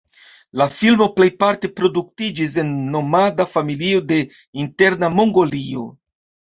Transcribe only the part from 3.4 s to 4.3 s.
familio de